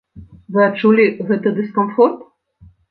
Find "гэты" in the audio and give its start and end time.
1.29-1.55